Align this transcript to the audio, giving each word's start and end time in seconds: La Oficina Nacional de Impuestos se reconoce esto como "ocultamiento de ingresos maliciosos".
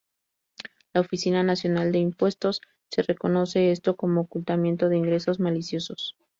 La 0.93 1.01
Oficina 1.01 1.43
Nacional 1.43 1.91
de 1.91 1.99
Impuestos 1.99 2.61
se 2.89 3.03
reconoce 3.03 3.69
esto 3.71 3.95
como 3.95 4.21
"ocultamiento 4.21 4.89
de 4.89 4.97
ingresos 4.97 5.39
maliciosos". 5.39 6.15